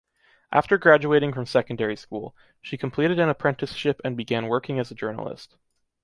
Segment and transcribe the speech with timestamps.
[0.51, 5.57] After graduating from secondary school, she completed an apprenticeship and began working as a journalist.